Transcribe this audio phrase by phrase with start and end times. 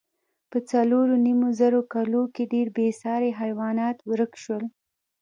[0.51, 4.63] په څلورو نیم زره کلو کې ډېری بېساري حیوانات ورک شول.